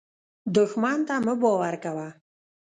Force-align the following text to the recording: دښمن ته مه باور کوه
دښمن 0.55 0.99
ته 1.07 1.15
مه 1.25 1.33
باور 1.41 1.73
کوه 1.83 2.07